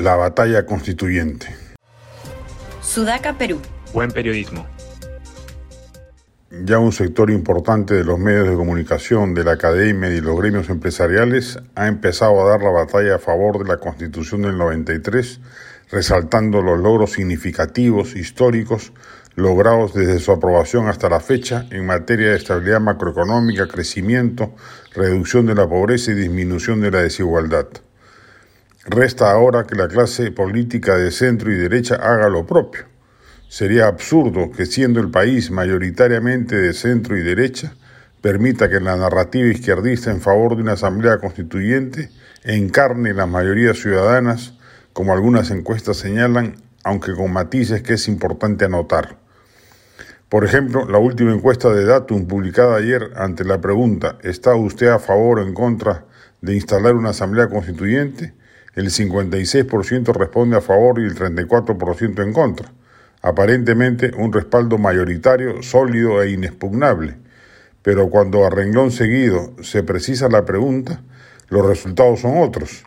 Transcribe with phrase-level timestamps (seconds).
[0.00, 1.54] La batalla constituyente.
[2.80, 3.60] Sudaca, Perú.
[3.92, 4.66] Buen periodismo.
[6.64, 10.70] Ya un sector importante de los medios de comunicación, de la academia y los gremios
[10.70, 15.38] empresariales ha empezado a dar la batalla a favor de la Constitución del 93,
[15.90, 18.94] resaltando los logros significativos, históricos,
[19.34, 24.54] logrados desde su aprobación hasta la fecha en materia de estabilidad macroeconómica, crecimiento,
[24.94, 27.66] reducción de la pobreza y disminución de la desigualdad.
[28.86, 32.86] Resta ahora que la clase política de centro y derecha haga lo propio.
[33.46, 37.74] Sería absurdo que siendo el país mayoritariamente de centro y derecha,
[38.22, 42.08] permita que la narrativa izquierdista en favor de una asamblea constituyente
[42.42, 44.54] encarne las mayorías ciudadanas,
[44.94, 49.18] como algunas encuestas señalan, aunque con matices que es importante anotar.
[50.30, 54.98] Por ejemplo, la última encuesta de Datum publicada ayer ante la pregunta ¿Está usted a
[54.98, 56.06] favor o en contra
[56.40, 58.39] de instalar una asamblea constituyente?
[58.74, 62.72] El 56% responde a favor y el 34% en contra.
[63.22, 67.16] Aparentemente un respaldo mayoritario, sólido e inexpugnable.
[67.82, 71.02] Pero cuando a renglón seguido se precisa la pregunta,
[71.48, 72.84] los resultados son otros.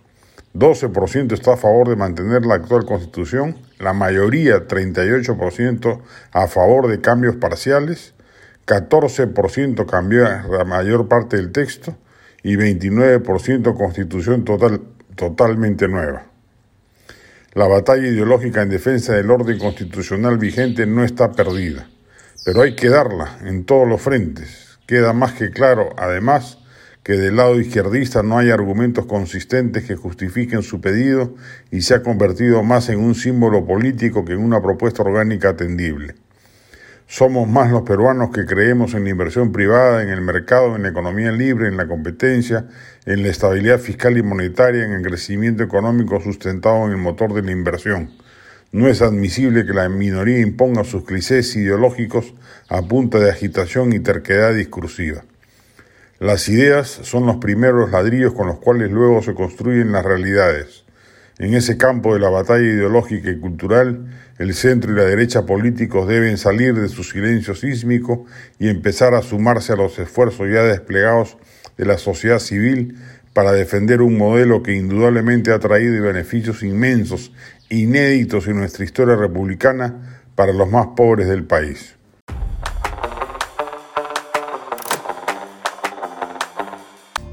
[0.53, 5.99] 12% está a favor de mantener la actual constitución, la mayoría, 38%,
[6.31, 8.13] a favor de cambios parciales,
[8.67, 11.97] 14% cambió la mayor parte del texto
[12.43, 14.81] y 29% constitución total,
[15.15, 16.25] totalmente nueva.
[17.53, 21.87] La batalla ideológica en defensa del orden constitucional vigente no está perdida,
[22.43, 24.79] pero hay que darla en todos los frentes.
[24.87, 26.57] Queda más que claro, además,
[27.03, 31.35] que del lado izquierdista no hay argumentos consistentes que justifiquen su pedido
[31.69, 36.15] y se ha convertido más en un símbolo político que en una propuesta orgánica atendible.
[37.07, 40.89] Somos más los peruanos que creemos en la inversión privada, en el mercado, en la
[40.89, 42.65] economía libre, en la competencia,
[43.05, 47.43] en la estabilidad fiscal y monetaria, en el crecimiento económico sustentado en el motor de
[47.43, 48.09] la inversión.
[48.71, 52.33] No es admisible que la minoría imponga sus clichés ideológicos
[52.69, 55.23] a punta de agitación y terquedad discursiva.
[56.19, 60.82] Las ideas son los primeros ladrillos con los cuales luego se construyen las realidades.
[61.39, 64.05] En ese campo de la batalla ideológica y cultural,
[64.37, 68.25] el centro y la derecha políticos deben salir de su silencio sísmico
[68.59, 71.37] y empezar a sumarse a los esfuerzos ya desplegados
[71.75, 72.97] de la sociedad civil
[73.33, 77.31] para defender un modelo que indudablemente ha traído beneficios inmensos,
[77.69, 81.95] inéditos en nuestra historia republicana para los más pobres del país.